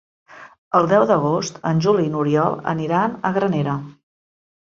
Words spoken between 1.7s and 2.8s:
en Juli i n'Oriol